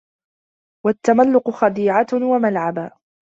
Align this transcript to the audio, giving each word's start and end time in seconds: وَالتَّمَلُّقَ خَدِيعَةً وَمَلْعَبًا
وَالتَّمَلُّقَ 0.85 1.49
خَدِيعَةً 1.51 2.07
وَمَلْعَبًا 2.13 2.91